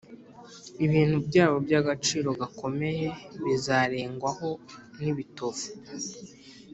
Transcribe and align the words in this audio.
ibintu 0.85 1.17
byabo 1.27 1.55
by’agaciro 1.65 2.29
gakomeye 2.39 3.07
bizarengwaho 3.43 4.49
n’ibitovu, 5.01 5.67